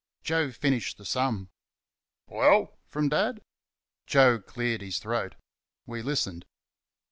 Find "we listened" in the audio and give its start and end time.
5.85-6.43